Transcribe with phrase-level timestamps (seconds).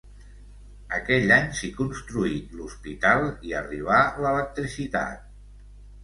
[0.99, 5.29] Aquell any s'hi construí l'hospital i arribà l'electricitat.